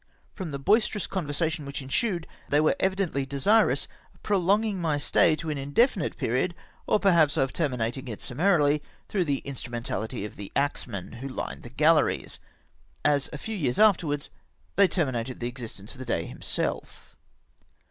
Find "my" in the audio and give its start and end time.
4.81-4.97